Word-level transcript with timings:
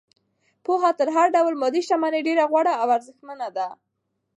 پوهه 0.65 0.91
تر 0.99 1.07
هر 1.15 1.27
ډول 1.35 1.53
مادي 1.61 1.81
شتمنۍ 1.85 2.21
ډېره 2.27 2.43
غوره 2.51 2.73
او 2.81 2.87
ارزښتمنه 2.97 3.47
ده. 3.57 3.67